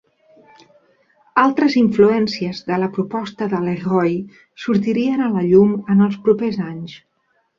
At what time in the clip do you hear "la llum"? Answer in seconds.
5.35-5.75